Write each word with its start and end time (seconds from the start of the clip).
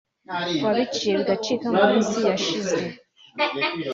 wabiciye 0.65 1.11
bigacika 1.19 1.65
mu 1.75 1.81
minsi 1.91 2.17
yashize 2.27 2.77